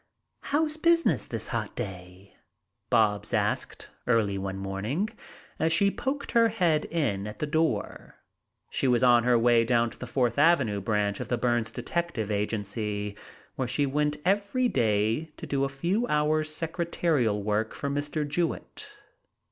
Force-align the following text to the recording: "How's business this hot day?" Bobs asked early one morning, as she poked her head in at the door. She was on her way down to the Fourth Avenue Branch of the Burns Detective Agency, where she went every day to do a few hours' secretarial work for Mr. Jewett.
"How's 0.41 0.77
business 0.77 1.25
this 1.25 1.49
hot 1.49 1.75
day?" 1.75 2.35
Bobs 2.89 3.35
asked 3.35 3.91
early 4.07 4.35
one 4.35 4.57
morning, 4.57 5.09
as 5.59 5.71
she 5.71 5.91
poked 5.91 6.31
her 6.31 6.47
head 6.47 6.85
in 6.85 7.27
at 7.27 7.37
the 7.37 7.45
door. 7.45 8.15
She 8.71 8.87
was 8.87 9.03
on 9.03 9.25
her 9.25 9.37
way 9.37 9.63
down 9.63 9.91
to 9.91 9.99
the 9.99 10.07
Fourth 10.07 10.39
Avenue 10.39 10.81
Branch 10.81 11.19
of 11.19 11.27
the 11.27 11.37
Burns 11.37 11.69
Detective 11.71 12.31
Agency, 12.31 13.15
where 13.57 13.67
she 13.67 13.85
went 13.85 14.17
every 14.25 14.67
day 14.67 15.25
to 15.37 15.45
do 15.45 15.63
a 15.65 15.69
few 15.69 16.07
hours' 16.07 16.51
secretarial 16.51 17.43
work 17.43 17.75
for 17.75 17.87
Mr. 17.87 18.27
Jewett. 18.27 18.89